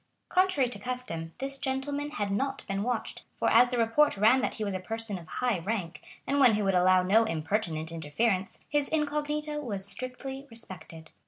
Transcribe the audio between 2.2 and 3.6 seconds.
not been watched, for